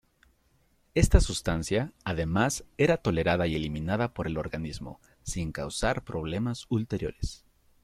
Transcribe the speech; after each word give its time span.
Esta 0.95 1.19
sustancia, 1.19 1.93
además, 2.03 2.63
era 2.79 2.97
tolerada 2.97 3.45
y 3.45 3.53
eliminada 3.53 4.15
por 4.15 4.25
el 4.25 4.39
organismo 4.39 4.99
sin 5.21 5.51
causar 5.51 6.03
problemas 6.03 6.65
ulteriores. 6.69 7.45